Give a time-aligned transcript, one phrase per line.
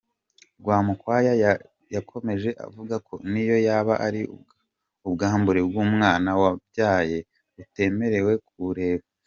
[0.61, 1.33] Rwamukwaya
[1.95, 4.21] yakomeje avuga ko n’iyo yaba ari
[5.07, 7.17] ubwambure bw’umwana wabyaye
[7.61, 9.05] utemerewe kubureba.